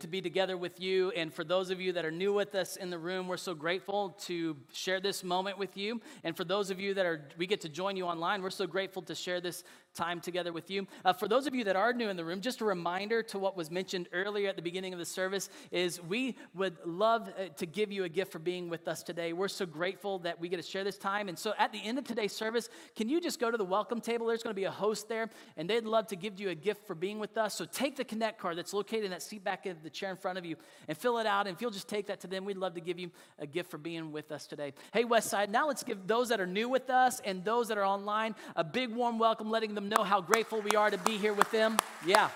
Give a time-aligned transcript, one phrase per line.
[0.00, 1.10] to be together with you.
[1.12, 3.54] And for those of you that are new with us in the room, we're so
[3.54, 6.00] grateful to share this moment with you.
[6.24, 8.66] And for those of you that are, we get to join you online, we're so
[8.66, 9.64] grateful to share this
[9.98, 10.86] time together with you.
[11.04, 13.38] Uh, for those of you that are new in the room, just a reminder to
[13.38, 17.48] what was mentioned earlier at the beginning of the service is we would love uh,
[17.56, 19.32] to give you a gift for being with us today.
[19.32, 21.28] We're so grateful that we get to share this time.
[21.28, 24.00] And so at the end of today's service, can you just go to the welcome
[24.00, 24.26] table?
[24.26, 26.86] There's going to be a host there, and they'd love to give you a gift
[26.86, 27.54] for being with us.
[27.54, 30.16] So take the Connect card that's located in that seat back in the chair in
[30.16, 30.54] front of you
[30.86, 31.48] and fill it out.
[31.48, 33.10] And if you'll just take that to them, we'd love to give you
[33.40, 34.74] a gift for being with us today.
[34.92, 37.84] Hey, Westside, now let's give those that are new with us and those that are
[37.84, 41.32] online a big warm welcome, letting them know how grateful we are to be here
[41.32, 41.78] with them.
[42.06, 42.30] Yeah.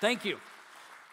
[0.00, 0.38] Thank you.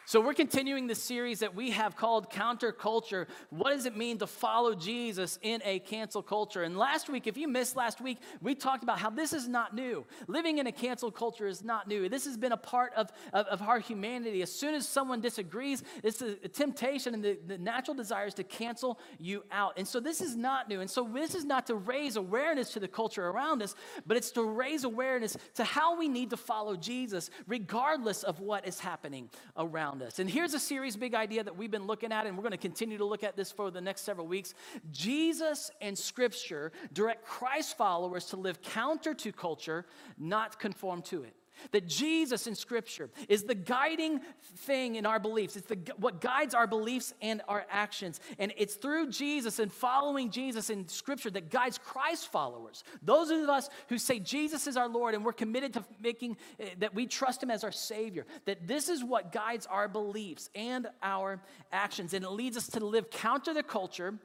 [0.10, 3.28] So, we're continuing the series that we have called Counterculture.
[3.52, 6.64] What does it mean to follow Jesus in a cancel culture?
[6.64, 9.76] And last week, if you missed last week, we talked about how this is not
[9.76, 10.04] new.
[10.26, 12.10] Living in a cancel culture is not new.
[12.10, 14.42] This has been a part of, of, of our humanity.
[14.42, 18.44] As soon as someone disagrees, it's a, a temptation and the, the natural desires to
[18.44, 19.74] cancel you out.
[19.78, 20.82] And so, this is not new.
[20.82, 23.76] And so, this is not to raise awareness to the culture around us,
[24.08, 28.68] but it's to raise awareness to how we need to follow Jesus, regardless of what
[28.68, 30.20] is happening around around us.
[30.20, 32.58] And here's a series big idea that we've been looking at, and we're going to
[32.58, 34.54] continue to look at this for the next several weeks.
[34.92, 39.86] Jesus and Scripture direct Christ followers to live counter to culture,
[40.18, 41.36] not conform to it.
[41.72, 44.22] That Jesus in Scripture is the guiding
[44.58, 45.56] thing in our beliefs.
[45.56, 48.20] It's the, what guides our beliefs and our actions.
[48.38, 52.84] And it's through Jesus and following Jesus in Scripture that guides Christ followers.
[53.02, 56.70] Those of us who say Jesus is our Lord and we're committed to making eh,
[56.80, 60.88] that we trust Him as our Savior, that this is what guides our beliefs and
[61.02, 62.14] our actions.
[62.14, 64.16] And it leads us to live counter the culture,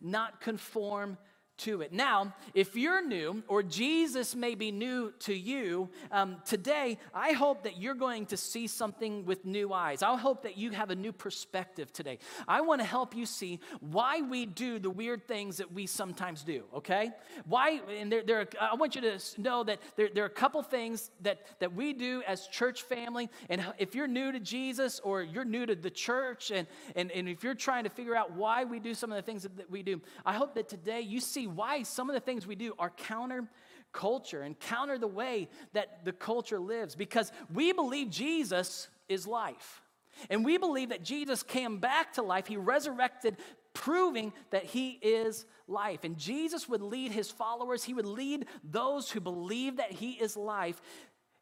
[0.00, 1.18] not conform
[1.60, 1.92] to it.
[1.92, 7.64] Now, if you're new or Jesus may be new to you, um, today I hope
[7.64, 10.02] that you're going to see something with new eyes.
[10.02, 12.18] I hope that you have a new perspective today.
[12.48, 16.42] I want to help you see why we do the weird things that we sometimes
[16.42, 17.10] do, okay?
[17.44, 20.62] Why, and there, there I want you to know that there, there are a couple
[20.62, 23.28] things that, that we do as church family.
[23.48, 26.66] And if you're new to Jesus or you're new to the church, and,
[26.96, 29.42] and, and if you're trying to figure out why we do some of the things
[29.42, 32.46] that, that we do, I hope that today you see why some of the things
[32.46, 33.48] we do are counter
[33.92, 39.82] culture and counter the way that the culture lives because we believe Jesus is life.
[40.28, 42.46] And we believe that Jesus came back to life.
[42.46, 43.36] He resurrected,
[43.72, 46.04] proving that he is life.
[46.04, 50.36] And Jesus would lead his followers, he would lead those who believe that he is
[50.36, 50.80] life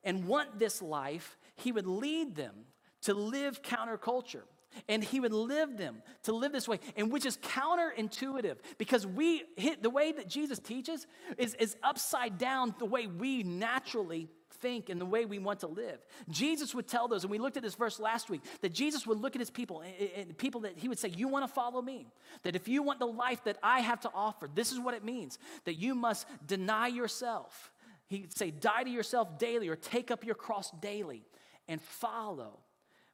[0.04, 2.54] and want this life, he would lead them
[3.02, 4.42] to live counterculture.
[4.88, 9.44] And he would live them to live this way, and which is counterintuitive because we
[9.56, 11.06] hit the way that Jesus teaches
[11.36, 14.28] is, is upside down the way we naturally
[14.60, 15.98] think and the way we want to live.
[16.28, 19.18] Jesus would tell those, and we looked at this verse last week, that Jesus would
[19.18, 19.82] look at his people,
[20.16, 22.06] and people that he would say, You want to follow me?
[22.42, 25.04] That if you want the life that I have to offer, this is what it
[25.04, 27.72] means that you must deny yourself.
[28.08, 31.24] He'd say, Die to yourself daily, or take up your cross daily,
[31.68, 32.60] and follow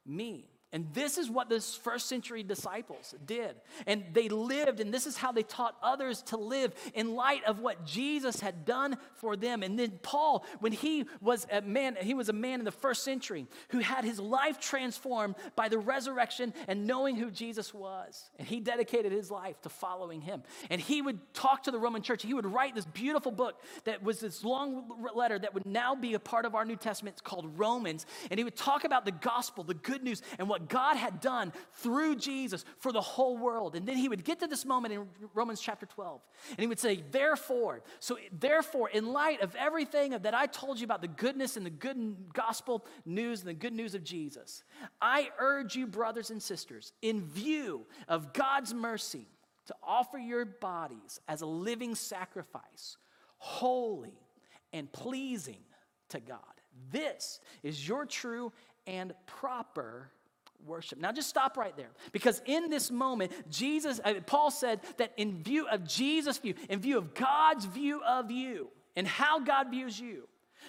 [0.05, 0.49] me.
[0.75, 3.55] And this is what those first century disciples did.
[3.87, 7.61] And they lived, and this is how they taught others to live in light of
[7.61, 9.63] what Jesus had done for them.
[9.63, 13.05] And then Paul, when he was a man, he was a man in the first
[13.05, 18.29] century who had his life transformed by the resurrection and knowing who Jesus was.
[18.37, 20.43] And he dedicated his life to following him.
[20.69, 22.21] And he would talk to the Roman church.
[22.21, 26.15] He would write this beautiful book that was this long letter that would now be
[26.15, 28.05] a part of our New Testament called Romans.
[28.29, 31.53] And he would talk about the gospel, the good news, and what God had done
[31.75, 33.75] through Jesus for the whole world.
[33.75, 36.21] And then he would get to this moment in Romans chapter 12,
[36.51, 40.85] and he would say, Therefore, so therefore, in light of everything that I told you
[40.85, 44.63] about the goodness and the good gospel news and the good news of Jesus,
[45.01, 49.27] I urge you, brothers and sisters, in view of God's mercy,
[49.67, 52.97] to offer your bodies as a living sacrifice,
[53.37, 54.19] holy
[54.73, 55.63] and pleasing
[56.09, 56.39] to God.
[56.91, 58.51] This is your true
[58.85, 60.11] and proper
[60.65, 60.99] worship.
[60.99, 61.91] Now just stop right there.
[62.11, 66.79] Because in this moment, Jesus, uh, Paul said that in view of Jesus' view, in
[66.79, 70.27] view of God's view of you and how God views you,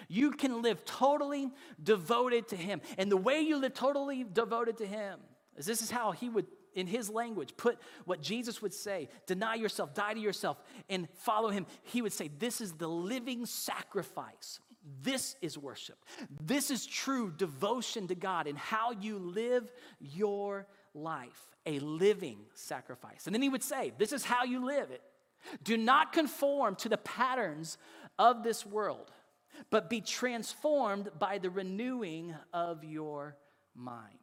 [0.09, 1.51] you can live totally
[1.83, 2.81] devoted to Him.
[2.99, 5.21] And the way you live totally devoted to Him
[5.57, 9.55] is this is how He would, in His language, put what Jesus would say deny
[9.55, 10.59] yourself, die to yourself,
[10.89, 11.67] and follow Him.
[11.83, 14.61] He would say, This is the living sacrifice
[15.03, 15.99] this is worship.
[16.41, 23.27] This is true devotion to God and how you live your life, a living sacrifice.
[23.27, 25.03] And then he would say, This is how you live it.
[25.63, 27.79] Do not conform to the patterns
[28.19, 29.11] of this world,
[29.71, 33.37] but be transformed by the renewing of your
[33.75, 34.19] mind.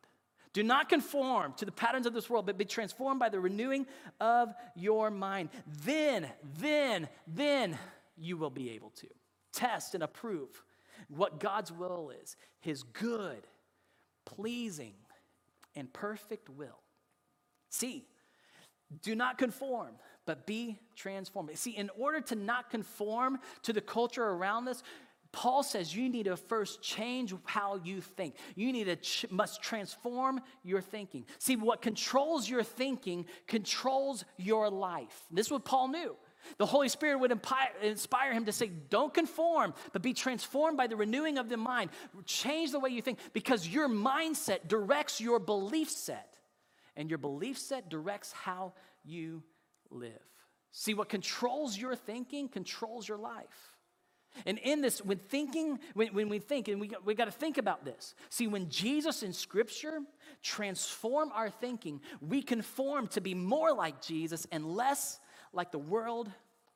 [0.53, 3.87] Do not conform to the patterns of this world, but be transformed by the renewing
[4.19, 5.49] of your mind.
[5.83, 6.27] Then,
[6.59, 7.77] then, then
[8.17, 9.07] you will be able to
[9.53, 10.63] test and approve
[11.07, 13.47] what God's will is his good,
[14.25, 14.93] pleasing,
[15.75, 16.79] and perfect will.
[17.69, 18.05] See,
[19.01, 19.95] do not conform,
[20.25, 21.57] but be transformed.
[21.57, 24.83] See, in order to not conform to the culture around us,
[25.31, 28.35] Paul says you need to first change how you think.
[28.55, 31.25] You need to ch- must transform your thinking.
[31.39, 35.23] See, what controls your thinking controls your life.
[35.31, 36.15] This is what Paul knew.
[36.57, 37.37] The Holy Spirit would
[37.81, 41.89] inspire him to say, Don't conform, but be transformed by the renewing of the mind.
[42.25, 46.37] Change the way you think because your mindset directs your belief set,
[46.95, 48.73] and your belief set directs how
[49.03, 49.43] you
[49.89, 50.11] live.
[50.71, 53.73] See, what controls your thinking controls your life.
[54.45, 57.57] And in this, when thinking, when, when we think, and we, we got to think
[57.57, 58.15] about this.
[58.29, 59.99] See, when Jesus in Scripture
[60.41, 65.19] transform our thinking, we conform to be more like Jesus and less
[65.53, 66.31] like the world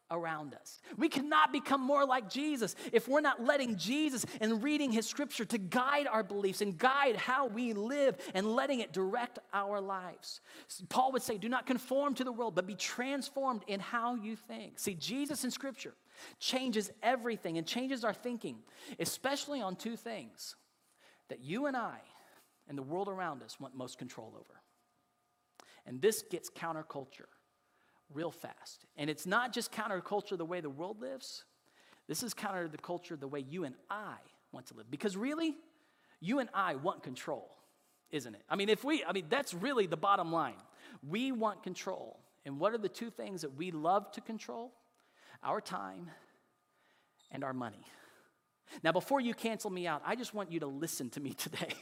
[0.10, 0.80] around us.
[0.98, 5.46] We cannot become more like Jesus if we're not letting Jesus and reading his scripture
[5.46, 10.42] to guide our beliefs and guide how we live and letting it direct our lives.
[10.90, 14.36] Paul would say, Do not conform to the world, but be transformed in how you
[14.36, 14.80] think.
[14.80, 15.94] See, Jesus in scripture
[16.40, 18.58] changes everything and changes our thinking,
[19.00, 20.56] especially on two things
[21.30, 21.98] that you and I
[22.70, 24.62] and the world around us want most control over.
[25.86, 27.28] And this gets counterculture
[28.14, 28.86] real fast.
[28.98, 31.44] And it's not just counterculture the way the world lives,
[32.08, 34.16] this is counter the culture the way you and I
[34.52, 34.90] want to live.
[34.90, 35.56] Because really,
[36.22, 37.50] you and I want control,
[38.12, 38.42] isn't it?
[38.50, 40.56] I mean, if we, I mean, that's really the bottom line.
[41.08, 42.20] We want control.
[42.46, 44.72] And what are the two things that we love to control?
[45.44, 46.10] Our time
[47.30, 47.86] and our money.
[48.84, 51.74] Now, before you cancel me out, I just want you to listen to me today.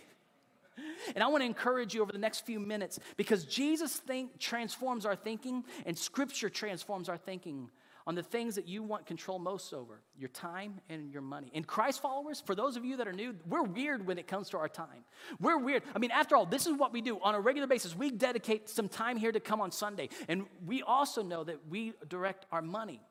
[1.13, 5.06] And I want to encourage you over the next few minutes because Jesus think, transforms
[5.06, 7.69] our thinking and Scripture transforms our thinking
[8.07, 11.50] on the things that you want control most over your time and your money.
[11.56, 14.50] And Christ followers, for those of you that are new, we're weird when it comes
[14.50, 15.04] to our time.
[15.40, 15.81] We're weird.
[15.96, 17.96] I mean, after all, this is what we do on a regular basis.
[17.96, 20.10] We dedicate some time here to come on Sunday.
[20.28, 23.02] And we also know that we direct our money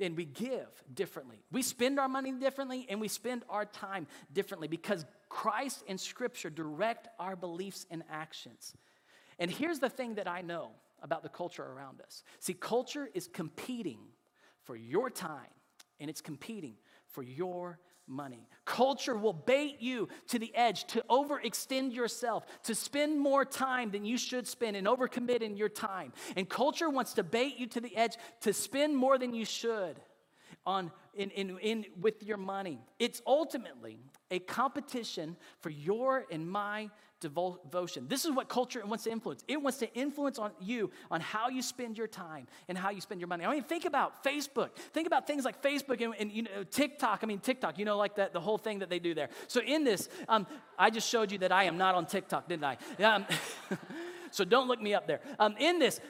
[0.00, 1.44] and we give differently.
[1.50, 6.50] We spend our money differently and we spend our time differently because Christ and Scripture
[6.50, 8.74] direct our beliefs and actions.
[9.38, 10.70] And here's the thing that I know
[11.02, 13.98] about the culture around us see, culture is competing
[14.62, 15.50] for your time
[16.00, 16.74] and it's competing
[17.08, 18.48] for your money.
[18.64, 24.04] Culture will bait you to the edge to overextend yourself, to spend more time than
[24.04, 26.12] you should spend and overcommit in your time.
[26.36, 30.00] And culture wants to bait you to the edge to spend more than you should
[30.64, 32.80] on in, in, in with your money.
[32.98, 33.98] It's ultimately
[34.30, 36.90] a competition for your and my
[37.22, 38.06] devotion.
[38.08, 39.44] This is what culture wants to influence.
[39.48, 43.00] It wants to influence on you on how you spend your time and how you
[43.00, 43.44] spend your money.
[43.44, 44.76] I mean, think about Facebook.
[44.92, 47.20] Think about things like Facebook and, and you know TikTok.
[47.22, 47.78] I mean, TikTok.
[47.78, 49.30] You know, like that the whole thing that they do there.
[49.48, 50.46] So in this, um,
[50.78, 52.76] I just showed you that I am not on TikTok, didn't I?
[53.02, 53.24] Um,
[54.30, 55.20] so don't look me up there.
[55.38, 56.00] Um, in this,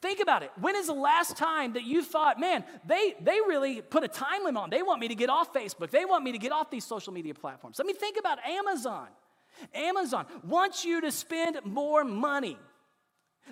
[0.00, 0.50] Think about it.
[0.58, 4.44] When is the last time that you thought, man, they, they really put a time
[4.44, 4.70] limit on?
[4.70, 5.90] They want me to get off Facebook.
[5.90, 7.80] They want me to get off these social media platforms.
[7.80, 9.08] I mean, think about Amazon.
[9.74, 12.58] Amazon wants you to spend more money.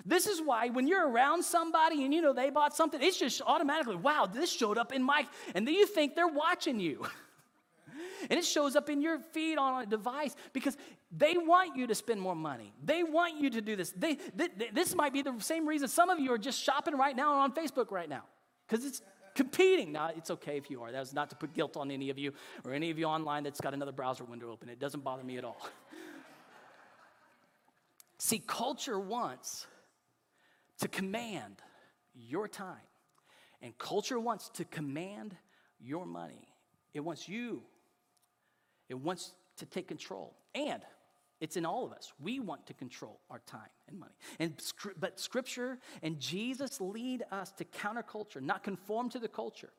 [0.05, 3.41] This is why when you're around somebody and you know they bought something, it's just
[3.45, 7.05] automatically, wow, this showed up in my, and then you think they're watching you.
[8.29, 10.77] and it shows up in your feed on a device because
[11.15, 12.73] they want you to spend more money.
[12.83, 13.91] They want you to do this.
[13.91, 14.17] They,
[14.73, 17.53] this might be the same reason some of you are just shopping right now on
[17.53, 18.23] Facebook right now
[18.67, 19.01] because it's
[19.35, 19.91] competing.
[19.91, 20.91] Now, it's okay if you are.
[20.91, 22.33] That is not to put guilt on any of you
[22.65, 24.69] or any of you online that's got another browser window open.
[24.69, 25.57] It doesn't bother me at all.
[28.19, 29.65] See, culture wants
[30.79, 31.55] to command
[32.13, 32.75] your time,
[33.61, 35.35] and culture wants to command
[35.79, 36.47] your money.
[36.93, 37.63] It wants you
[38.89, 40.35] it wants to take control.
[40.55, 40.81] And
[41.39, 42.11] it's in all of us.
[42.19, 44.13] We want to control our time and money.
[44.39, 44.61] And
[44.99, 49.69] but scripture and Jesus lead us to counterculture, not conform to the culture.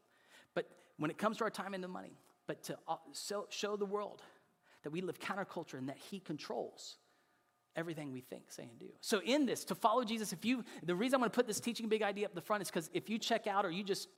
[0.55, 2.17] But when it comes to our time and the money,
[2.47, 2.97] but to uh,
[3.51, 4.23] show the world
[4.85, 6.97] that we live counterculture and that he controls
[7.81, 8.87] everything we think, say, and do.
[9.01, 11.59] So, in this, to follow Jesus, if you, the reason I'm going to put this
[11.59, 14.09] teaching big idea up the front is because if you check out or you just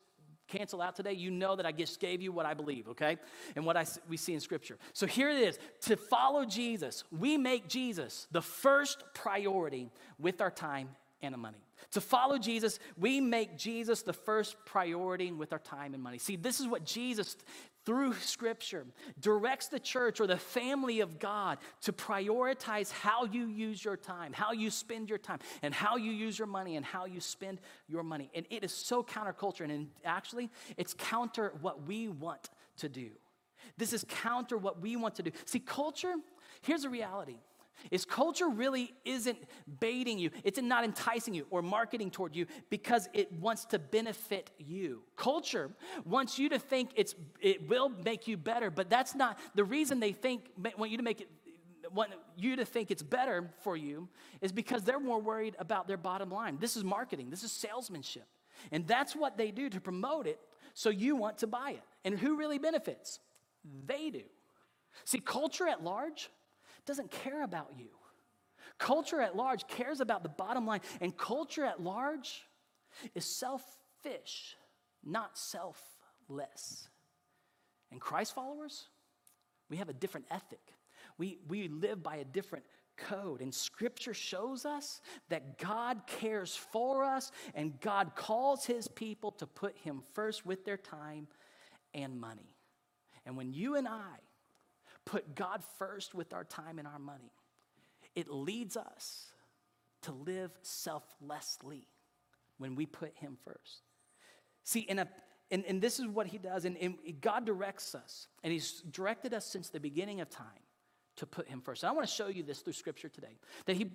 [0.49, 3.16] cancel out today, you know that I just gave you what I believe, okay?
[3.57, 4.76] And what I, we see in Scripture.
[4.92, 5.59] So here it is.
[5.83, 10.90] To follow Jesus, we make Jesus the first priority with our time
[11.23, 11.64] and money.
[11.90, 16.18] To follow Jesus, we make Jesus the first priority with our time and money.
[16.18, 17.36] See, this is what Jesus,
[17.84, 18.86] through Scripture,
[19.20, 24.32] directs the church or the family of God to prioritize how you use your time,
[24.32, 27.60] how you spend your time, and how you use your money and how you spend
[27.88, 28.30] your money.
[28.34, 32.48] And it is so counterculture, and actually, it's counter what we want
[32.78, 33.10] to do.
[33.76, 35.30] This is counter what we want to do.
[35.44, 36.14] See, culture,
[36.62, 37.38] here's a reality
[37.90, 39.38] is culture really isn't
[39.80, 44.50] baiting you, it's not enticing you or marketing toward you because it wants to benefit
[44.58, 45.02] you.
[45.16, 45.70] Culture
[46.04, 50.00] wants you to think it's, it will make you better, but that's not the reason
[50.00, 51.28] they think, want you to make it.
[51.94, 54.08] Want you to think it's better for you
[54.40, 56.56] is because they're more worried about their bottom line.
[56.58, 58.26] This is marketing, this is salesmanship.
[58.70, 60.38] And that's what they do to promote it,
[60.72, 61.82] so you want to buy it.
[62.04, 63.18] And who really benefits?
[63.86, 64.22] They do.
[65.04, 66.30] See, culture at large
[66.86, 67.88] doesn't care about you.
[68.78, 72.42] Culture at large cares about the bottom line, and culture at large
[73.14, 74.56] is selfish,
[75.04, 76.88] not selfless.
[77.90, 78.88] And Christ followers,
[79.68, 80.60] we have a different ethic.
[81.18, 82.64] We, we live by a different
[82.96, 83.40] code.
[83.40, 89.46] And scripture shows us that God cares for us and God calls his people to
[89.46, 91.26] put him first with their time
[91.94, 92.56] and money.
[93.26, 94.16] And when you and I
[95.04, 97.32] put God first with our time and our money,
[98.14, 99.26] it leads us
[100.02, 101.87] to live selflessly
[102.59, 103.82] when we put Him first.
[104.64, 105.09] See, in a
[105.52, 109.35] and, and this is what he does, and, and God directs us, and he's directed
[109.35, 110.47] us since the beginning of time
[111.16, 111.82] to put him first.
[111.82, 113.37] And I want to show you this through scripture today.
[113.66, 113.92] That he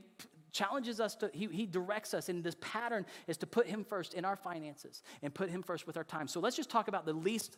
[0.51, 4.13] challenges us to, he, he directs us, and this pattern is to put him first
[4.13, 6.27] in our finances and put him first with our time.
[6.27, 7.57] So let's just talk about the least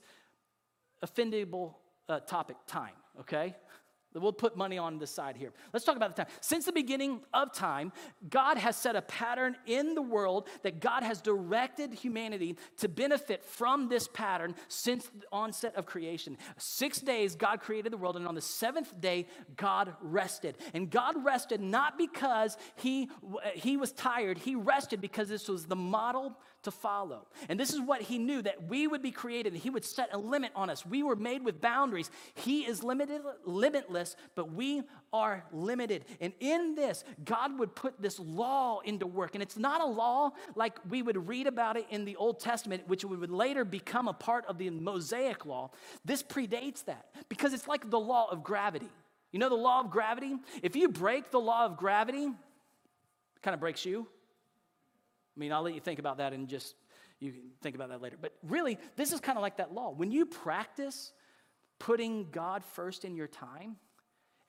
[1.06, 1.76] offendable
[2.08, 3.56] uh, topic time, okay?
[4.16, 5.54] We'll put money on the side here.
[5.72, 6.34] Let's talk about the time.
[6.42, 7.92] Since the beginning of time,
[8.28, 13.46] God has set a pattern in the world that God has directed humanity to benefit
[13.46, 16.40] from this pattern since the onset of creation.
[16.58, 20.58] Six days, God created the world, and on the seventh day, God rested.
[20.74, 23.12] And God rested not because he,
[23.54, 27.28] he was tired, He rested because this was the model to follow.
[27.48, 30.18] And this is what he knew that we would be created, he would set a
[30.18, 30.86] limit on us.
[30.86, 32.12] We were made with boundaries.
[32.36, 36.06] He is limited, limitless, but we are limited.
[36.20, 39.36] And in this, God would put this law into work.
[39.36, 42.88] And it's not a law like we would read about it in the Old Testament,
[42.88, 45.72] which would later become a part of the Mosaic law.
[46.04, 48.90] This predates that because it's like the law of gravity.
[49.32, 50.36] You know the law of gravity?
[50.64, 54.08] If you break the law of gravity, it kind of breaks you.
[55.40, 56.76] I mean, I'll let you think about that and just
[57.22, 58.18] you can think about that later.
[58.20, 59.92] But really, this is kind of like that law.
[59.92, 61.14] When you practice
[61.80, 63.78] putting God first in your time,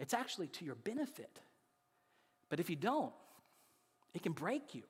[0.00, 1.38] it's actually to your benefit.
[2.49, 3.12] But if you don't,
[4.14, 4.82] it can break you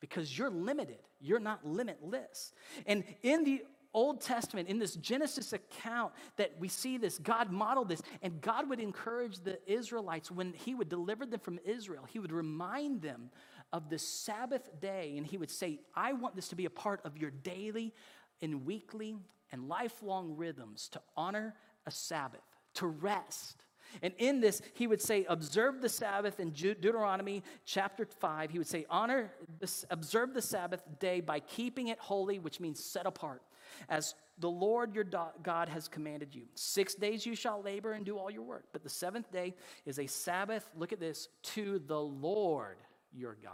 [0.00, 1.00] because you're limited.
[1.20, 2.54] You're not limitless.
[2.86, 7.90] And in the Old Testament, in this Genesis account, that we see this, God modeled
[7.90, 12.18] this, and God would encourage the Israelites when He would deliver them from Israel, He
[12.18, 13.30] would remind them
[13.72, 17.00] of the Sabbath day, and he would say, I want this to be a part
[17.04, 17.94] of your daily
[18.40, 19.16] and weekly
[19.50, 21.54] and lifelong rhythms to honor
[21.86, 22.40] a Sabbath,
[22.74, 23.64] to rest.
[24.02, 28.50] And in this, he would say, observe the Sabbath in Deuteronomy chapter 5.
[28.50, 32.82] He would say, honor, this, observe the Sabbath day by keeping it holy, which means
[32.82, 33.42] set apart,
[33.88, 36.44] as the Lord your God has commanded you.
[36.54, 39.98] Six days you shall labor and do all your work, but the seventh day is
[39.98, 42.78] a Sabbath, look at this, to the Lord
[43.14, 43.52] your God.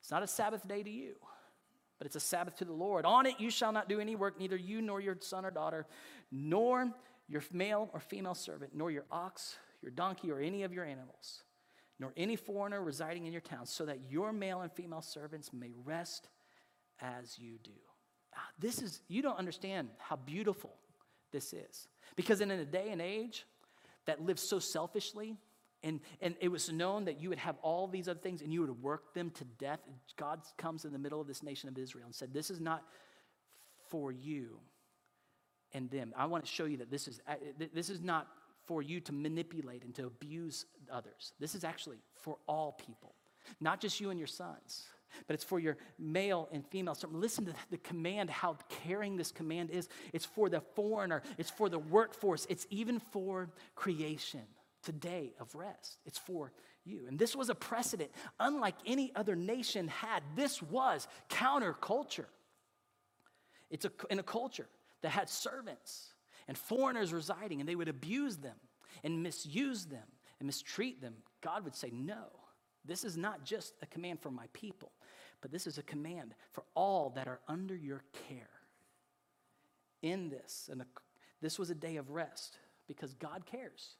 [0.00, 1.14] It's not a Sabbath day to you,
[1.98, 3.06] but it's a Sabbath to the Lord.
[3.06, 5.86] On it you shall not do any work, neither you nor your son or daughter,
[6.30, 6.92] nor
[7.28, 11.42] your male or female servant, nor your ox, your donkey, or any of your animals,
[11.98, 15.72] nor any foreigner residing in your town, so that your male and female servants may
[15.84, 16.28] rest
[17.00, 17.70] as you do.
[18.36, 20.74] Ah, this is, you don't understand how beautiful
[21.32, 21.88] this is.
[22.16, 23.46] Because in a day and age
[24.06, 25.36] that lives so selfishly,
[25.84, 28.62] and, and it was known that you would have all these other things and you
[28.62, 29.80] would work them to death.
[30.16, 32.82] God comes in the middle of this nation of Israel and said, This is not
[33.90, 34.58] for you
[35.74, 36.14] and them.
[36.16, 37.34] I want to show you that this is, uh,
[37.72, 38.28] this is not
[38.64, 41.34] for you to manipulate and to abuse others.
[41.38, 43.14] This is actually for all people,
[43.60, 44.86] not just you and your sons,
[45.26, 46.94] but it's for your male and female.
[46.94, 49.90] So listen to the command, how caring this command is.
[50.14, 54.46] It's for the foreigner, it's for the workforce, it's even for creation
[54.84, 55.98] today of rest.
[56.04, 56.52] It's for
[56.84, 57.06] you.
[57.08, 60.22] And this was a precedent unlike any other nation had.
[60.36, 62.26] This was counterculture.
[63.70, 64.68] It's a, in a culture
[65.02, 66.14] that had servants
[66.46, 68.56] and foreigners residing, and they would abuse them
[69.02, 70.06] and misuse them
[70.38, 71.14] and mistreat them.
[71.40, 72.24] God would say, No,
[72.84, 74.92] this is not just a command for my people,
[75.40, 78.48] but this is a command for all that are under your care.
[80.02, 80.84] In this, and
[81.40, 83.96] this was a day of rest because God cares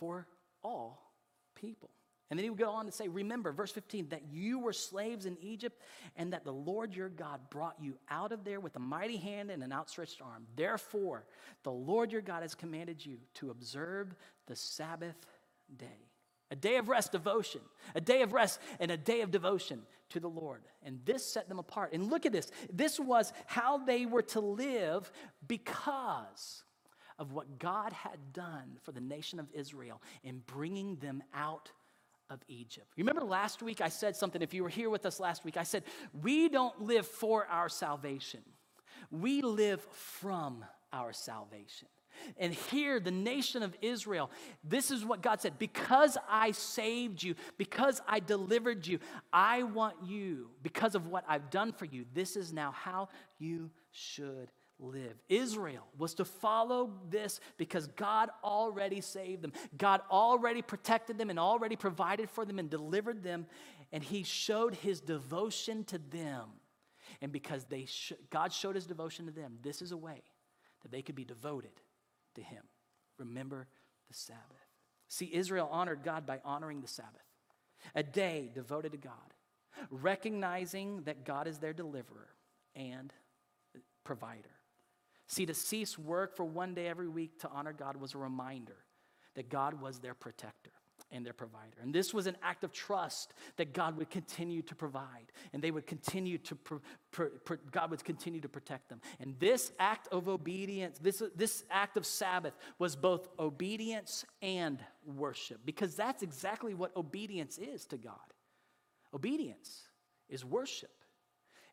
[0.00, 0.26] for
[0.64, 1.12] all
[1.54, 1.90] people.
[2.30, 5.26] And then he would go on to say, Remember, verse 15, that you were slaves
[5.26, 5.80] in Egypt,
[6.16, 9.50] and that the Lord your God brought you out of there with a mighty hand
[9.50, 10.46] and an outstretched arm.
[10.54, 11.24] Therefore,
[11.64, 14.14] the Lord your God has commanded you to observe
[14.46, 15.16] the Sabbath
[15.76, 15.86] day.
[16.52, 17.60] A day of rest, devotion,
[17.94, 20.62] a day of rest, and a day of devotion to the Lord.
[20.84, 21.92] And this set them apart.
[21.92, 22.50] And look at this.
[22.72, 25.10] This was how they were to live
[25.46, 26.64] because
[27.20, 31.70] of what God had done for the nation of Israel in bringing them out
[32.30, 32.86] of Egypt.
[32.96, 35.62] Remember last week I said something, if you were here with us last week, I
[35.62, 35.84] said,
[36.22, 38.40] We don't live for our salvation,
[39.10, 41.88] we live from our salvation.
[42.36, 44.30] And here, the nation of Israel,
[44.64, 48.98] this is what God said Because I saved you, because I delivered you,
[49.32, 53.08] I want you, because of what I've done for you, this is now how
[53.38, 54.50] you should
[54.80, 55.14] live.
[55.28, 59.52] Israel was to follow this because God already saved them.
[59.76, 63.46] God already protected them and already provided for them and delivered them.
[63.92, 66.44] And He showed His devotion to them.
[67.20, 70.22] And because they sh- God showed His devotion to them, this is a way
[70.82, 71.72] that they could be devoted
[72.34, 72.62] to Him.
[73.18, 73.66] Remember
[74.08, 74.40] the Sabbath.
[75.08, 77.26] See, Israel honored God by honoring the Sabbath,
[77.94, 79.34] a day devoted to God,
[79.90, 82.28] recognizing that God is their deliverer
[82.76, 83.12] and
[84.04, 84.59] provider.
[85.30, 88.78] See, to cease work for one day every week to honor God was a reminder
[89.36, 90.72] that God was their protector
[91.12, 91.76] and their provider.
[91.80, 95.70] And this was an act of trust that God would continue to provide and they
[95.70, 96.80] would continue to, pro,
[97.12, 99.00] pro, pro, God would continue to protect them.
[99.20, 105.60] And this act of obedience, this, this act of Sabbath was both obedience and worship
[105.64, 108.16] because that's exactly what obedience is to God.
[109.14, 109.82] Obedience
[110.28, 110.90] is worship.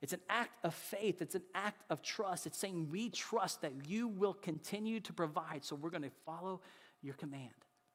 [0.02, 1.22] It's an act of faith.
[1.22, 2.46] It's an act of trust.
[2.46, 6.62] It's saying, We trust that you will continue to provide, so we're going to follow
[7.02, 7.50] your command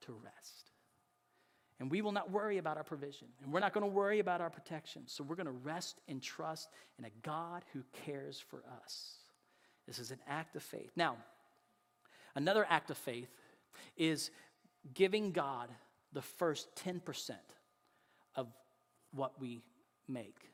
[0.06, 0.70] to rest.
[1.78, 4.40] And we will not worry about our provision, and we're not going to worry about
[4.40, 5.02] our protection.
[5.06, 6.68] So we're going to rest and trust
[6.98, 9.14] in a God who cares for us.
[9.86, 10.90] This is an act of faith.
[10.96, 11.16] Now,
[12.34, 13.28] another act of faith
[13.96, 14.30] is
[14.94, 15.70] giving God
[16.12, 17.32] the first 10%
[18.36, 18.46] of
[19.12, 19.62] what we
[20.08, 20.51] make.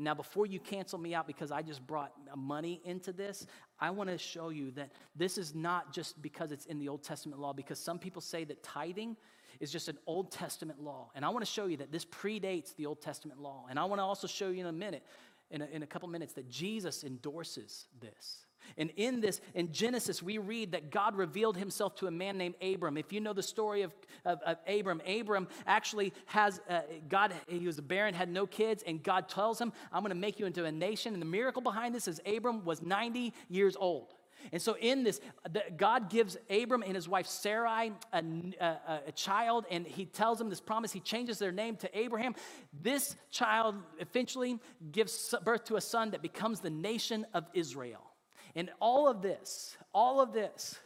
[0.00, 3.46] Now, before you cancel me out because I just brought money into this,
[3.78, 7.02] I want to show you that this is not just because it's in the Old
[7.02, 9.16] Testament law, because some people say that tithing
[9.60, 11.10] is just an Old Testament law.
[11.14, 13.66] And I want to show you that this predates the Old Testament law.
[13.68, 15.04] And I want to also show you in a minute,
[15.50, 18.46] in a, in a couple minutes, that Jesus endorses this.
[18.76, 22.54] And in this, in Genesis, we read that God revealed himself to a man named
[22.62, 22.96] Abram.
[22.96, 23.92] If you know the story of,
[24.24, 28.82] of, of Abram, Abram actually has, uh, God, he was a barren, had no kids,
[28.86, 31.12] and God tells him, I'm going to make you into a nation.
[31.12, 34.14] And the miracle behind this is Abram was 90 years old.
[34.52, 35.20] And so, in this,
[35.76, 38.24] God gives Abram and his wife Sarai a,
[38.60, 40.92] a, a, child, and he tells them this promise.
[40.92, 42.34] He changes their name to Abraham.
[42.82, 44.58] This child eventually
[44.92, 48.09] gives birth to a son that becomes the nation of Israel.
[48.54, 50.78] And all of this, all of this,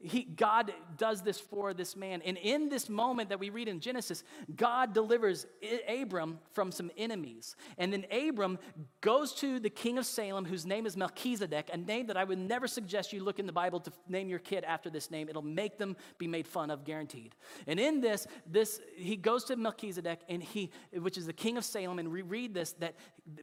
[0.00, 2.22] he, God does this for this man.
[2.22, 5.46] And in this moment that we read in Genesis, God delivers
[5.88, 7.56] Abram from some enemies.
[7.78, 8.58] And then Abram
[9.00, 12.38] goes to the king of Salem, whose name is Melchizedek, a name that I would
[12.38, 15.28] never suggest you look in the Bible to name your kid after this name.
[15.28, 17.34] It'll make them be made fun of, guaranteed.
[17.66, 21.64] And in this, this he goes to Melchizedek, and he, which is the king of
[21.64, 22.94] Salem, and we read this that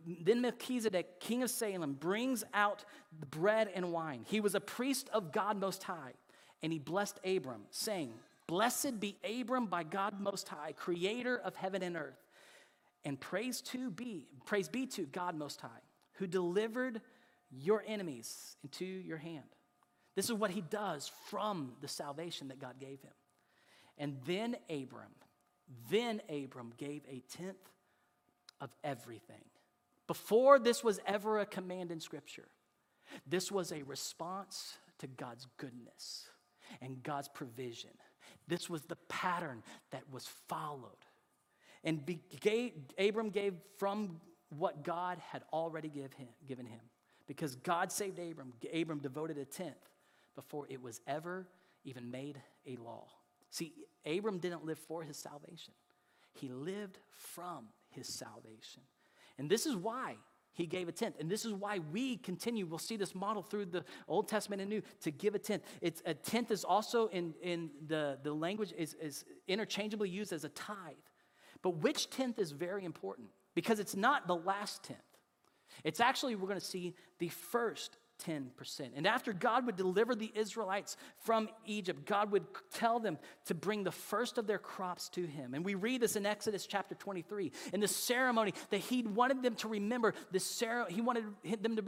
[0.06, 2.86] then Melchizedek, king of Salem, brings out
[3.30, 4.26] bread and wine.
[4.28, 6.14] He was a priest of God Most High
[6.64, 8.14] and he blessed Abram, saying,
[8.48, 12.20] Blessed be Abram by God Most High, creator of heaven and earth.
[13.06, 15.82] And praise to be, praise be to God Most High,
[16.14, 17.02] who delivered
[17.52, 19.44] your enemies into your hand.
[20.16, 23.12] This is what he does from the salvation that God gave him.
[23.98, 25.12] And then Abram,
[25.90, 27.58] then Abram gave a tenth
[28.62, 29.44] of everything.
[30.08, 32.48] Before this was ever a command in Scripture,
[33.28, 36.28] this was a response to God's goodness
[36.82, 37.92] and God's provision.
[38.48, 40.92] This was the pattern that was followed.
[41.84, 46.80] And be, gave, Abram gave from what God had already give him, given him.
[47.28, 49.90] Because God saved Abram, Abram devoted a tenth
[50.36, 51.48] before it was ever
[51.84, 53.08] even made a law.
[53.50, 53.74] See,
[54.06, 55.74] Abram didn't live for his salvation,
[56.34, 58.82] he lived from his salvation.
[59.38, 60.18] And this is why
[60.54, 61.16] he gave a tenth.
[61.20, 64.70] And this is why we continue, we'll see this model through the Old Testament and
[64.70, 65.64] New, to give a tenth.
[65.82, 70.44] It's, a tenth is also in, in the, the language is, is interchangeably used as
[70.44, 70.76] a tithe.
[71.62, 73.30] But which tenth is very important?
[73.56, 75.00] because it's not the last tenth.
[75.84, 78.92] It's actually, we're going to see the first 10%.
[78.96, 83.84] And after God would deliver the Israelites from Egypt, God would tell them to bring
[83.84, 85.54] the first of their crops to Him.
[85.54, 87.52] And we read this in Exodus chapter 23.
[87.74, 91.26] In the ceremony that He wanted them to remember, the ceremony, He wanted
[91.62, 91.84] them to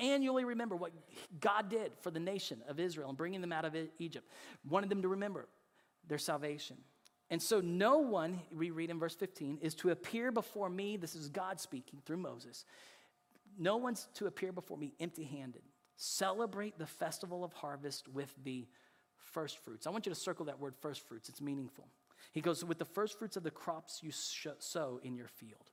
[0.00, 0.92] annually remember what
[1.40, 4.28] God did for the nation of Israel and bringing them out of Egypt.
[4.68, 5.46] Wanted them to remember
[6.08, 6.76] their salvation.
[7.30, 10.96] And so, no one, we read in verse 15, is to appear before me.
[10.96, 12.64] This is God speaking through Moses.
[13.58, 15.62] No one's to appear before me empty handed.
[15.96, 18.66] Celebrate the festival of harvest with the
[19.16, 19.86] first fruits.
[19.86, 21.88] I want you to circle that word first fruits, it's meaningful.
[22.32, 25.70] He goes, with the first fruits of the crops you sow in your field.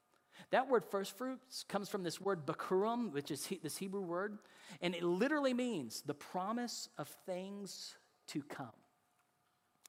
[0.52, 4.40] That word first fruits comes from this word bakurim, which is this Hebrew word,
[4.82, 7.96] and it literally means the promise of things
[8.28, 8.72] to come.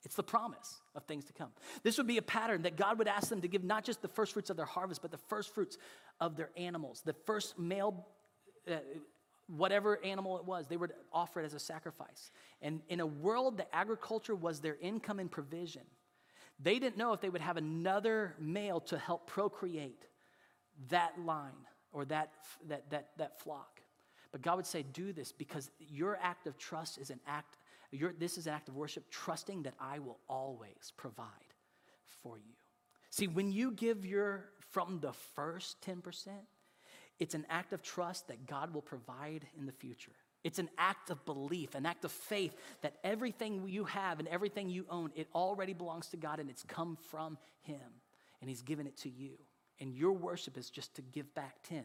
[0.05, 1.51] It's the promise of things to come.
[1.83, 4.09] This would be a pattern that God would ask them to give not just the
[4.09, 5.79] first fruits of their harvest, but the first fruits
[6.21, 8.07] of their animals, the first male,
[8.69, 8.77] uh,
[9.47, 12.33] whatever animal it was, they would offer it as a sacrifice.
[12.61, 15.83] And in a world that agriculture was their income and provision,
[16.59, 20.07] they didn't know if they would have another male to help procreate
[20.89, 21.53] that line
[21.93, 22.33] or that,
[22.69, 23.81] that, that, that flock.
[24.33, 27.59] But God would say, Do this because your act of trust is an act
[27.93, 31.27] you're, this is an act of worship, trusting that I will always provide
[32.23, 32.55] for you.
[33.11, 36.01] See, when you give your from the first 10%,
[37.19, 40.13] it's an act of trust that God will provide in the future.
[40.43, 44.71] It's an act of belief, an act of faith that everything you have and everything
[44.71, 48.01] you own, it already belongs to God and it's come from Him
[48.41, 49.33] and He's given it to you.
[49.79, 51.85] And your worship is just to give back 10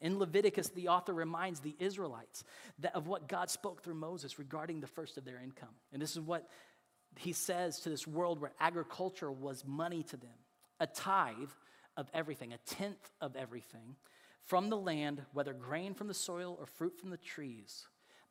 [0.00, 2.44] in Leviticus, the author reminds the Israelites
[2.80, 5.74] that of what God spoke through Moses regarding the first of their income.
[5.92, 6.48] And this is what
[7.16, 10.30] he says to this world where agriculture was money to them
[10.80, 11.50] a tithe
[11.96, 13.96] of everything, a tenth of everything
[14.44, 17.86] from the land, whether grain from the soil or fruit from the trees,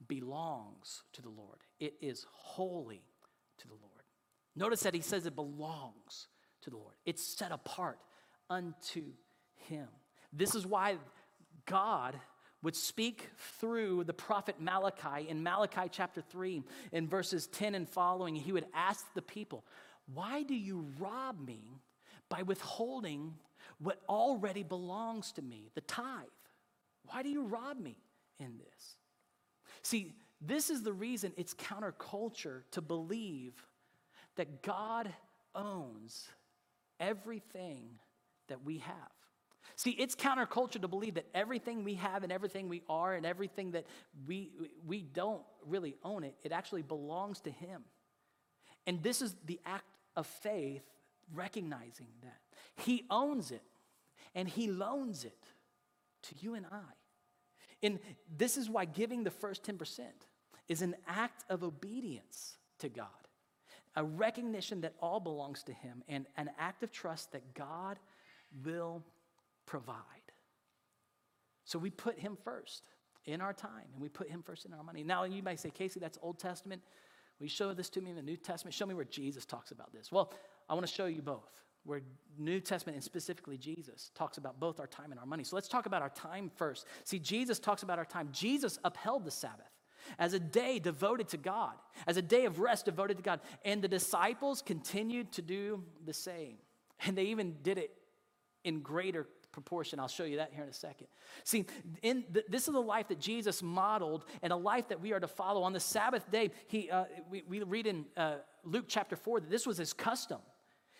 [0.07, 1.59] belongs to the Lord.
[1.79, 3.03] It is holy
[3.59, 4.03] to the Lord.
[4.55, 6.27] Notice that he says it belongs
[6.63, 7.99] to the Lord, it's set apart
[8.49, 9.03] unto
[9.67, 9.87] him.
[10.33, 10.97] This is why
[11.67, 12.19] God
[12.63, 18.35] would speak through the prophet Malachi in Malachi chapter 3, in verses 10 and following.
[18.35, 19.63] He would ask the people,
[20.11, 21.61] Why do you rob me
[22.29, 23.35] by withholding
[23.79, 26.25] what already belongs to me, the tithe?
[27.05, 27.97] Why do you rob me
[28.39, 28.97] in this?
[29.83, 33.53] See, this is the reason it's counterculture to believe
[34.35, 35.13] that God
[35.53, 36.27] owns
[36.99, 37.99] everything
[38.47, 38.95] that we have.
[39.75, 43.71] See, it's counterculture to believe that everything we have and everything we are and everything
[43.71, 43.85] that
[44.25, 44.51] we,
[44.85, 47.83] we don't really own it, it actually belongs to Him.
[48.85, 50.83] And this is the act of faith,
[51.33, 52.39] recognizing that.
[52.75, 53.61] He owns it
[54.33, 55.43] and He loans it
[56.23, 56.81] to you and I.
[57.83, 57.99] And
[58.35, 60.01] this is why giving the first 10%
[60.67, 63.07] is an act of obedience to God,
[63.95, 67.99] a recognition that all belongs to Him, and an act of trust that God
[68.63, 69.03] will
[69.67, 69.95] provide.
[71.65, 72.83] So we put him first
[73.25, 75.03] in our time and we put him first in our money.
[75.03, 76.81] Now, you might say, Casey, that's Old Testament.
[77.39, 78.73] Will you show this to me in the New Testament?
[78.73, 80.11] Show me where Jesus talks about this.
[80.11, 80.33] Well,
[80.67, 81.51] I want to show you both,
[81.83, 82.01] where
[82.39, 85.43] New Testament and specifically Jesus talks about both our time and our money.
[85.43, 86.87] So let's talk about our time first.
[87.03, 88.29] See, Jesus talks about our time.
[88.31, 89.69] Jesus upheld the Sabbath
[90.17, 91.73] as a day devoted to God,
[92.07, 93.41] as a day of rest devoted to God.
[93.65, 96.57] And the disciples continued to do the same.
[97.05, 97.91] And they even did it
[98.63, 99.27] in greater
[99.57, 99.99] proportion.
[99.99, 101.07] I'll show you that here in a second.
[101.43, 101.65] See,
[102.03, 105.19] in the, this is the life that Jesus modeled and a life that we are
[105.19, 105.63] to follow.
[105.63, 109.49] On the Sabbath day, he, uh, we, we, read in uh, Luke chapter 4 that
[109.49, 110.37] this was his custom.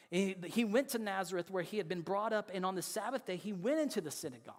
[0.10, 3.28] He, he went to Nazareth where he had been brought up, and on the Sabbath
[3.28, 4.56] day, he went into the synagogue.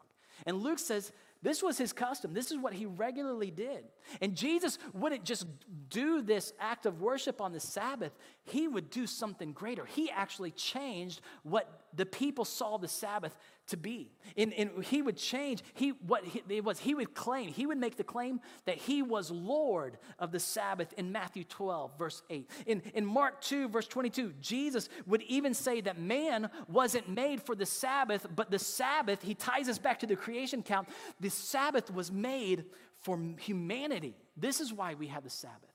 [0.47, 2.35] And Luke says this was his custom.
[2.35, 3.85] This is what he regularly did.
[4.21, 5.47] And Jesus wouldn't just
[5.89, 8.13] do this act of worship on the Sabbath,
[8.45, 9.85] he would do something greater.
[9.85, 13.37] He actually changed what the people saw the Sabbath
[13.69, 14.11] to be.
[14.37, 17.79] And, and he would change, he, what he, it was, he would claim, he would
[17.79, 22.51] make the claim that he was Lord of the Sabbath in Matthew 12, verse 8.
[22.67, 27.55] In, in Mark 2, verse 22, Jesus would even say that man wasn't made for
[27.55, 30.89] the Sabbath, but the Sabbath, he ties us back to the creation count,
[31.21, 32.65] the Sabbath was made
[33.01, 34.17] for humanity.
[34.37, 35.68] This is why we have the Sabbath.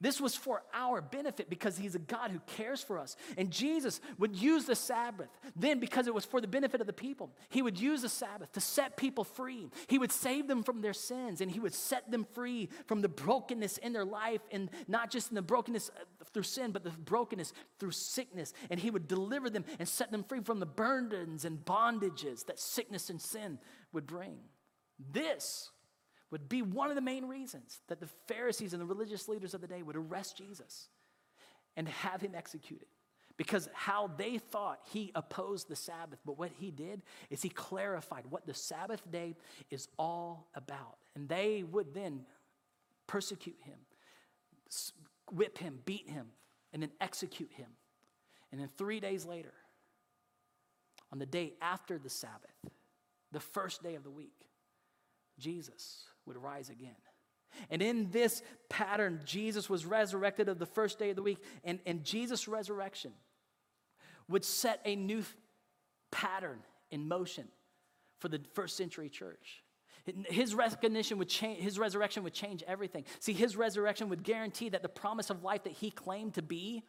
[0.00, 3.16] This was for our benefit because he's a God who cares for us.
[3.36, 5.28] And Jesus would use the Sabbath.
[5.56, 8.52] Then, because it was for the benefit of the people, he would use the Sabbath
[8.52, 9.68] to set people free.
[9.88, 13.08] He would save them from their sins and he would set them free from the
[13.08, 16.90] brokenness in their life, and not just in the brokenness uh, through sin, but the
[16.90, 18.52] brokenness through sickness.
[18.70, 22.60] And he would deliver them and set them free from the burdens and bondages that
[22.60, 23.58] sickness and sin
[23.92, 24.38] would bring.
[25.12, 25.70] This
[26.30, 29.60] would be one of the main reasons that the Pharisees and the religious leaders of
[29.60, 30.88] the day would arrest Jesus
[31.76, 32.88] and have him executed.
[33.36, 38.24] Because how they thought he opposed the Sabbath, but what he did is he clarified
[38.28, 39.36] what the Sabbath day
[39.70, 40.96] is all about.
[41.14, 42.22] And they would then
[43.06, 43.78] persecute him,
[45.32, 46.26] whip him, beat him,
[46.72, 47.68] and then execute him.
[48.50, 49.54] And then three days later,
[51.12, 52.56] on the day after the Sabbath,
[53.30, 54.48] the first day of the week,
[55.38, 56.94] Jesus would rise again.
[57.70, 61.80] And in this pattern, Jesus was resurrected of the first day of the week, and,
[61.86, 63.12] and Jesus' resurrection
[64.28, 65.24] would set a new
[66.10, 66.60] pattern
[66.90, 67.48] in motion
[68.18, 69.62] for the first century church.
[70.26, 73.04] His recognition would change, his resurrection would change everything.
[73.20, 76.82] See, his resurrection would guarantee that the promise of life that he claimed to be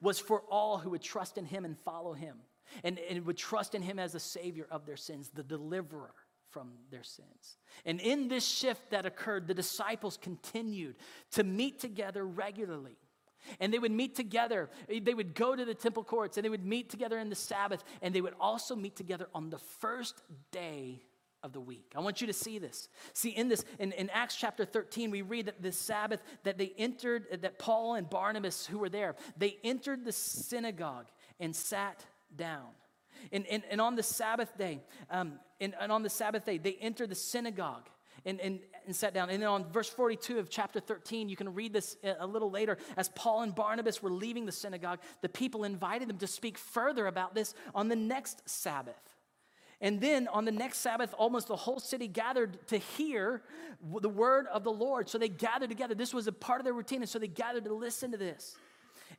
[0.00, 2.36] was for all who would trust in him and follow him,
[2.84, 6.14] and, and would trust in him as the savior of their sins, the deliverer
[6.52, 7.56] from their sins.
[7.84, 10.96] And in this shift that occurred, the disciples continued
[11.32, 12.96] to meet together regularly.
[13.58, 14.70] And they would meet together.
[14.88, 17.34] Eh, they would go to the temple courts and they would meet together in the
[17.34, 17.82] Sabbath.
[18.00, 21.02] And they would also meet together on the first day
[21.42, 21.92] of the week.
[21.96, 22.88] I want you to see this.
[23.14, 26.72] See, in this, in, in Acts chapter 13, we read that this Sabbath that they
[26.78, 31.06] entered, eh, that Paul and Barnabas, who were there, they entered the synagogue
[31.40, 32.04] and sat
[32.36, 32.68] down.
[33.30, 34.80] And, and, and on the Sabbath day,
[35.10, 37.88] um, and, and on the Sabbath day, they entered the synagogue
[38.24, 39.30] and, and, and sat down.
[39.30, 42.78] And then on verse 42 of chapter 13, you can read this a little later.
[42.96, 47.06] As Paul and Barnabas were leaving the synagogue, the people invited them to speak further
[47.06, 48.94] about this on the next Sabbath.
[49.80, 53.42] And then on the next Sabbath, almost the whole city gathered to hear
[54.00, 55.08] the word of the Lord.
[55.08, 55.96] So they gathered together.
[55.96, 57.02] This was a part of their routine.
[57.02, 58.56] And so they gathered to listen to this.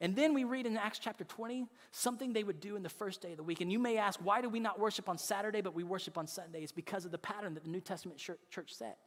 [0.02, 3.22] And then we read in Acts chapter 20 something they would do in the first
[3.22, 3.62] day of the week.
[3.62, 6.28] And you may ask, why do we not worship on Saturday, but we worship on
[6.28, 6.62] Sunday?
[6.62, 8.98] It's because of the pattern that the New Testament church set.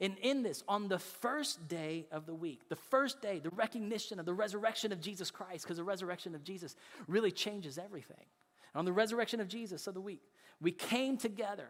[0.00, 4.18] And in this, on the first day of the week, the first day, the recognition
[4.18, 6.74] of the resurrection of Jesus Christ, because the resurrection of Jesus
[7.06, 8.24] really changes everything.
[8.72, 10.22] And on the resurrection of Jesus of the week,
[10.60, 11.68] we came together.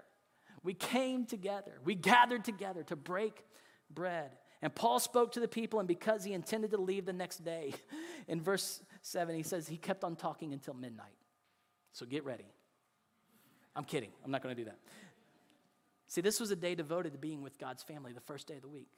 [0.63, 1.73] We came together.
[1.85, 3.45] We gathered together to break
[3.91, 4.31] bread
[4.65, 7.75] and Paul spoke to the people, and because he intended to leave the next day,
[8.29, 11.19] in verse 7, he says he kept on talking until midnight.
[11.93, 12.47] So get ready.
[13.77, 14.09] I'm kidding.
[14.25, 14.79] I'm not going to do that.
[16.09, 18.63] See, this was a day devoted to being with God's family, the first day of
[18.63, 18.89] the week.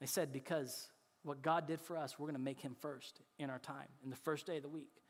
[0.00, 0.88] They said, because
[1.22, 4.08] what God did for us, we're going to make him first in our time, in
[4.08, 5.02] the first day of the week.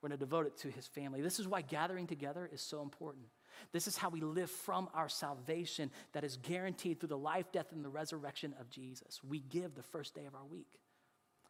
[0.00, 1.20] We're going to devote it to his family.
[1.20, 3.26] This is why gathering together is so important.
[3.72, 7.72] This is how we live from our salvation that is guaranteed through the life, death,
[7.72, 9.20] and the resurrection of Jesus.
[9.28, 10.80] We give the first day of our week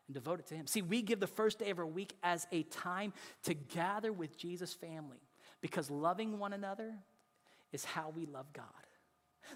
[0.07, 0.67] and devote it to Him.
[0.67, 3.13] See, we give the first day of our week as a time
[3.45, 5.21] to gather with Jesus' family
[5.61, 6.95] because loving one another
[7.73, 8.65] is how we love God.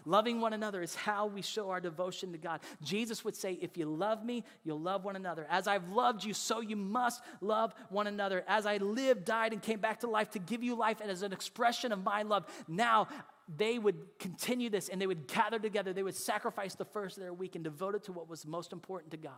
[0.05, 2.61] Loving one another is how we show our devotion to God.
[2.83, 5.47] Jesus would say, If you love me, you'll love one another.
[5.49, 8.45] As I've loved you, so you must love one another.
[8.49, 11.23] As I lived, died, and came back to life to give you life and as
[11.23, 13.09] an expression of my love, now
[13.57, 15.93] they would continue this and they would gather together.
[15.93, 18.73] They would sacrifice the first of their week and devote it to what was most
[18.73, 19.33] important to God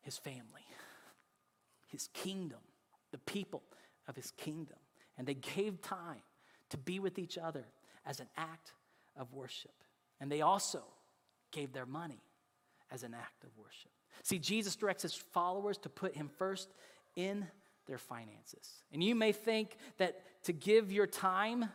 [0.00, 0.66] His family,
[1.88, 2.60] His kingdom,
[3.10, 3.62] the people
[4.08, 4.78] of His kingdom.
[5.18, 6.22] And they gave time
[6.70, 7.66] to be with each other
[8.06, 8.72] as an act
[9.16, 9.74] of worship.
[10.20, 10.82] And they also
[11.52, 12.22] gave their money
[12.90, 13.90] as an act of worship.
[14.22, 16.68] See, Jesus directs his followers to put him first
[17.16, 17.46] in
[17.86, 18.84] their finances.
[18.92, 21.68] And you may think that to give your time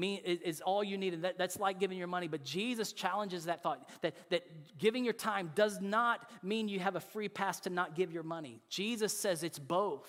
[0.00, 2.28] is all you need, and that, that's like giving your money.
[2.28, 6.96] But Jesus challenges that thought that, that giving your time does not mean you have
[6.96, 8.60] a free pass to not give your money.
[8.68, 10.08] Jesus says it's both.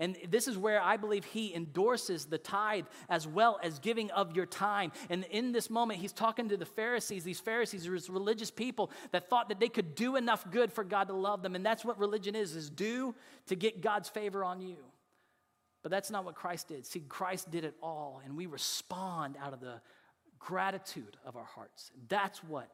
[0.00, 4.36] And this is where I believe he endorses the tithe as well as giving of
[4.36, 4.92] your time.
[5.10, 7.24] And in this moment, he's talking to the Pharisees.
[7.24, 11.08] These Pharisees are religious people that thought that they could do enough good for God
[11.08, 11.54] to love them.
[11.54, 13.14] And that's what religion is, is do
[13.46, 14.76] to get God's favor on you.
[15.82, 16.84] But that's not what Christ did.
[16.84, 19.80] See, Christ did it all, and we respond out of the
[20.38, 21.92] gratitude of our hearts.
[22.08, 22.68] That's what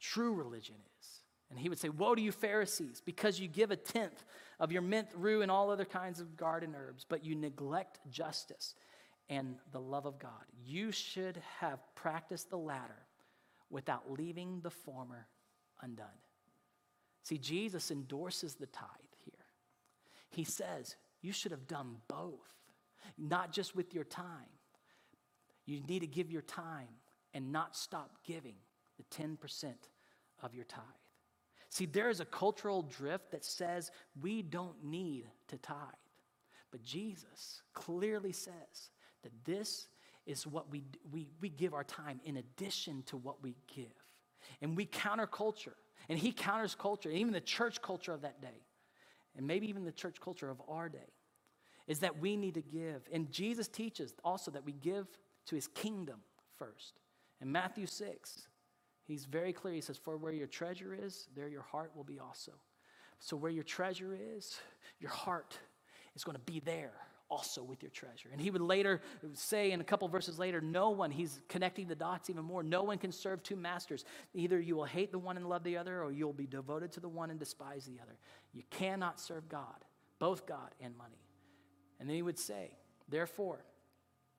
[0.00, 1.08] true religion is.
[1.50, 4.24] And he would say, Woe to you, Pharisees, because you give a tenth
[4.60, 8.74] of your mint, rue, and all other kinds of garden herbs, but you neglect justice
[9.30, 10.44] and the love of God.
[10.64, 13.06] You should have practiced the latter
[13.70, 15.26] without leaving the former
[15.82, 16.06] undone.
[17.22, 18.88] See, Jesus endorses the tithe
[19.24, 19.34] here.
[20.30, 22.54] He says, you should have done both,
[23.18, 24.48] not just with your time.
[25.66, 26.88] You need to give your time
[27.34, 28.56] and not stop giving
[28.96, 29.36] the 10%
[30.42, 30.82] of your tithe.
[31.70, 35.76] See, there is a cultural drift that says we don't need to tithe.
[36.70, 38.90] But Jesus clearly says
[39.22, 39.88] that this
[40.26, 43.86] is what we, we, we give our time in addition to what we give.
[44.60, 45.76] And we counter culture.
[46.08, 48.62] And he counters culture, even the church culture of that day,
[49.36, 51.12] and maybe even the church culture of our day,
[51.86, 53.02] is that we need to give.
[53.12, 55.06] And Jesus teaches also that we give
[55.46, 56.20] to his kingdom
[56.56, 57.00] first.
[57.40, 58.47] In Matthew 6,
[59.08, 59.74] he's very clear.
[59.74, 62.52] He says, For where your treasure is, there your heart will be also.
[63.18, 64.56] So, where your treasure is,
[65.00, 65.58] your heart
[66.14, 66.92] is going to be there
[67.30, 68.28] also with your treasure.
[68.32, 69.02] And he would later
[69.34, 72.82] say, in a couple verses later, no one, he's connecting the dots even more, no
[72.82, 74.04] one can serve two masters.
[74.34, 77.00] Either you will hate the one and love the other, or you'll be devoted to
[77.00, 78.16] the one and despise the other.
[78.52, 79.84] You cannot serve God,
[80.18, 81.22] both God and money.
[82.00, 82.70] And then he would say,
[83.08, 83.64] therefore,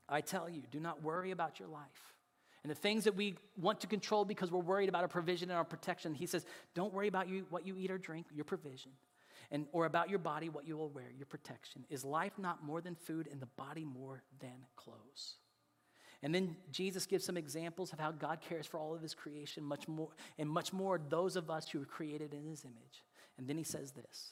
[0.07, 2.15] I tell you, do not worry about your life.
[2.63, 5.57] And the things that we want to control because we're worried about our provision and
[5.57, 6.45] our protection, he says,
[6.75, 8.91] don't worry about you, what you eat or drink, your provision
[9.51, 11.85] and, or about your body, what you will wear, your protection.
[11.89, 15.37] Is life not more than food and the body more than clothes?
[16.21, 19.63] And then Jesus gives some examples of how God cares for all of his creation,
[19.63, 23.03] much more, and much more those of us who are created in his image.
[23.37, 24.31] And then he says this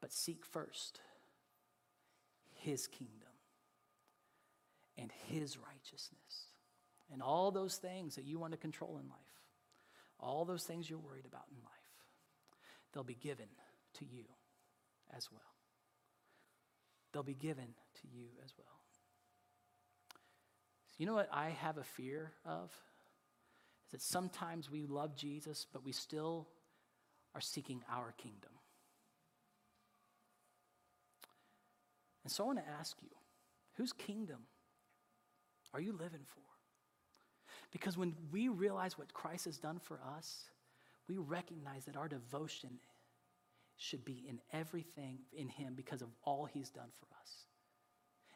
[0.00, 1.00] But seek first
[2.52, 3.14] his kingdom
[4.98, 6.49] and his righteousness.
[7.12, 9.18] And all those things that you want to control in life,
[10.18, 11.72] all those things you're worried about in life,
[12.92, 13.48] they'll be given
[13.94, 14.24] to you
[15.16, 15.40] as well.
[17.12, 18.66] They'll be given to you as well.
[20.90, 22.70] So you know what I have a fear of?
[23.86, 26.46] Is that sometimes we love Jesus, but we still
[27.34, 28.50] are seeking our kingdom.
[32.22, 33.08] And so I want to ask you
[33.76, 34.40] whose kingdom
[35.72, 36.40] are you living for?
[37.70, 40.44] Because when we realize what Christ has done for us,
[41.08, 42.78] we recognize that our devotion
[43.76, 47.30] should be in everything in him because of all he's done for us.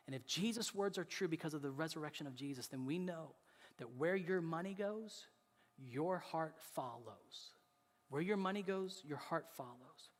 [0.06, 3.32] And if Jesus' words are true because of the resurrection of Jesus, then we know
[3.78, 5.26] that where your money goes,
[5.78, 7.50] your heart follows.
[8.08, 10.10] Where your money goes, your heart follows.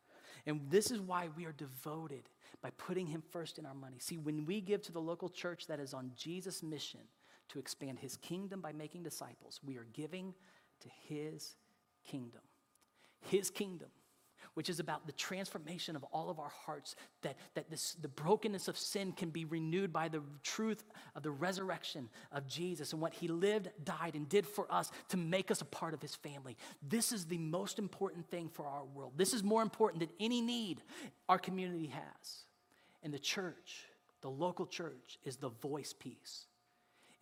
[0.47, 2.29] And this is why we are devoted
[2.63, 3.97] by putting him first in our money.
[3.99, 7.01] See, when we give to the local church that is on Jesus' mission
[7.51, 10.35] to expand his kingdom by making disciples, we are giving
[10.81, 11.57] to his
[12.05, 12.41] kingdom.
[13.21, 13.89] His kingdom
[14.55, 18.69] which is about the transformation of all of our hearts, that, that this, the brokenness
[18.69, 23.13] of sin can be renewed by the truth of the resurrection of Jesus and what
[23.13, 26.57] he lived, died, and did for us to make us a part of his family.
[26.87, 29.13] This is the most important thing for our world.
[29.17, 30.83] This is more important than any need
[31.29, 32.45] our community has.
[33.03, 33.87] And the church,
[34.23, 36.47] the local church, is the voice piece,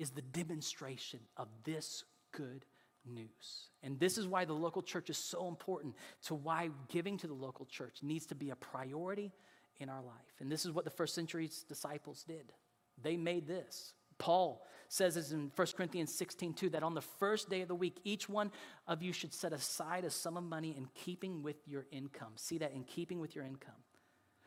[0.02, 2.64] is the demonstration of this good
[3.06, 3.68] news.
[3.82, 7.34] And this is why the local church is so important to why giving to the
[7.34, 9.32] local church needs to be a priority
[9.78, 10.34] in our life.
[10.40, 12.52] And this is what the first century's disciples did.
[13.00, 13.94] They made this.
[14.18, 17.74] Paul says this in 1 Corinthians 16, 2, that on the first day of the
[17.74, 18.52] week, each one
[18.86, 22.32] of you should set aside a sum of money in keeping with your income.
[22.36, 23.74] See that in keeping with your income.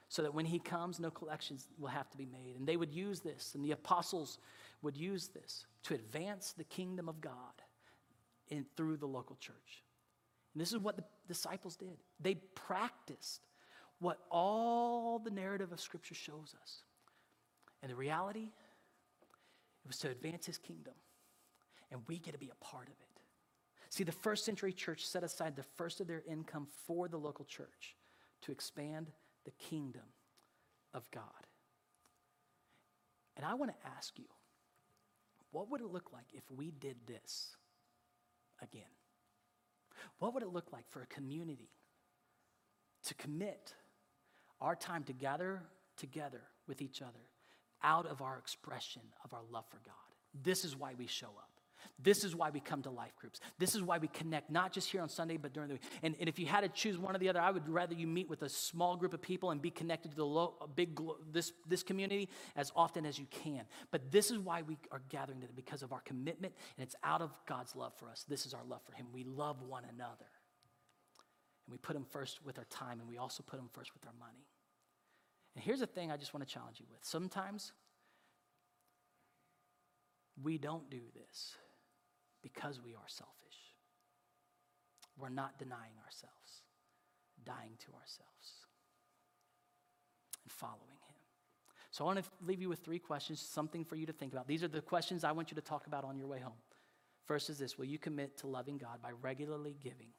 [0.07, 2.55] So that when he comes, no collections will have to be made.
[2.57, 4.37] And they would use this, and the apostles
[4.81, 7.33] would use this to advance the kingdom of God
[8.49, 9.83] in, through the local church.
[10.53, 11.97] And this is what the disciples did.
[12.19, 13.41] They practiced
[13.99, 16.83] what all the narrative of Scripture shows us.
[17.81, 18.51] And the reality,
[19.83, 20.93] it was to advance his kingdom.
[21.91, 23.21] And we get to be a part of it.
[23.89, 27.45] See, the first century church set aside the first of their income for the local
[27.45, 27.95] church
[28.41, 29.11] to expand
[29.45, 30.03] the kingdom
[30.93, 31.23] of God.
[33.37, 34.25] And I want to ask you,
[35.51, 37.55] what would it look like if we did this?
[38.61, 38.83] again?
[40.19, 41.69] What would it look like for a community
[43.03, 43.73] to commit
[44.61, 45.61] our time to gather
[45.97, 47.29] together with each other
[47.83, 49.95] out of our expression of our love for God?
[50.43, 51.54] This is why we show up.
[52.01, 53.39] This is why we come to life groups.
[53.57, 55.83] This is why we connect, not just here on Sunday, but during the week.
[56.03, 58.07] And, and if you had to choose one or the other, I would rather you
[58.07, 60.99] meet with a small group of people and be connected to the low, big
[61.31, 63.61] this, this community as often as you can.
[63.91, 67.21] But this is why we are gathering today, because of our commitment, and it's out
[67.21, 68.25] of God's love for us.
[68.27, 69.07] This is our love for Him.
[69.13, 70.29] We love one another.
[71.65, 74.05] And we put Him first with our time, and we also put Him first with
[74.05, 74.45] our money.
[75.55, 76.99] And here's the thing I just want to challenge you with.
[77.03, 77.71] Sometimes
[80.41, 81.55] we don't do this
[82.45, 83.57] because we are selfish.
[85.17, 86.61] We're not denying ourselves.
[87.43, 88.65] dying to ourselves
[90.43, 91.15] and following Him.
[91.91, 94.47] So I want to leave you with three questions, something for you to think about.
[94.47, 96.61] These are the questions I want you to talk about on your way home.
[97.25, 100.09] First is this Will you commit to loving God by regularly giving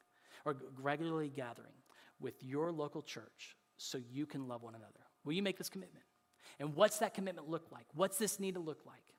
[0.44, 1.78] or regularly gathering
[2.20, 5.00] with your local church so you can love one another?
[5.24, 6.04] Will you make this commitment?
[6.58, 7.86] And what's that commitment look like?
[7.94, 9.15] What's this need to look like?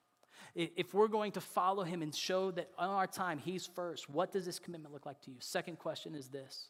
[0.57, 4.31] If we're going to follow him and show that on our time he's first, what
[4.31, 5.37] does this commitment look like to you?
[5.39, 6.69] Second question is this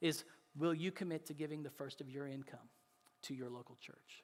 [0.00, 0.24] is
[0.56, 2.68] will you commit to giving the first of your income
[3.22, 4.22] to your local church?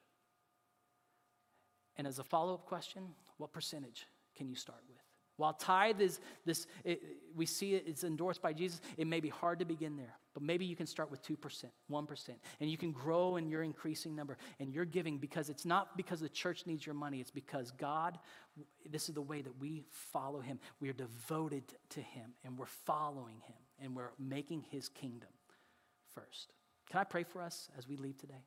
[1.97, 3.03] And as a follow-up question,
[3.37, 4.07] what percentage
[4.37, 5.01] can you start with?
[5.35, 7.01] While tithe is this, it,
[7.35, 10.43] we see it, it's endorsed by Jesus, it may be hard to begin there, but
[10.43, 12.29] maybe you can start with 2%, 1%,
[12.59, 16.19] and you can grow in your increasing number and you're giving because it's not because
[16.19, 18.17] the church needs your money, it's because God,
[18.89, 20.59] this is the way that we follow Him.
[20.79, 25.29] We are devoted to Him and we're following Him and we're making His kingdom
[26.13, 26.53] first.
[26.89, 28.43] Can I pray for us as we leave today?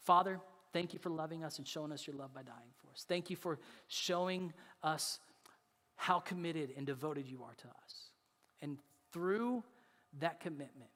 [0.00, 0.40] Father,
[0.72, 3.04] thank you for loving us and showing us your love by dying for us.
[3.08, 5.18] Thank you for showing us
[5.96, 8.10] how committed and devoted you are to us.
[8.62, 8.78] And
[9.12, 9.64] through
[10.20, 10.90] that commitment,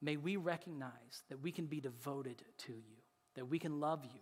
[0.00, 2.96] may we recognize that we can be devoted to you,
[3.34, 4.20] that we can love you,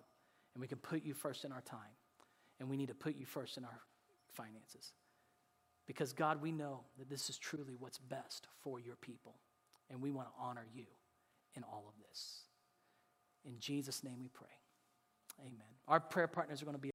[0.54, 1.78] and we can put you first in our time.
[2.58, 3.80] And we need to put you first in our
[4.32, 4.94] finances.
[5.86, 9.34] Because, God, we know that this is truly what's best for your people.
[9.90, 10.86] And we want to honor you
[11.54, 12.40] in all of this.
[13.44, 14.48] In Jesus' name we pray.
[15.40, 15.52] Amen.
[15.86, 16.84] Our prayer partners are going to be.